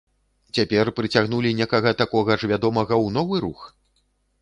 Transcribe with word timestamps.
Цяпер 0.55 0.91
прыцягнулі 1.01 1.53
некага 1.61 1.93
такога 2.01 2.31
ж 2.43 2.51
вядомага 2.55 2.95
ў 3.05 3.19
новы 3.19 3.35
рух? 3.49 3.67